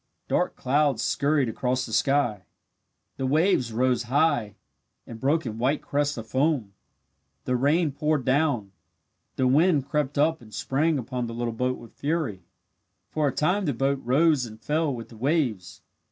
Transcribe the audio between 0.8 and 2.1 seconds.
scurried across the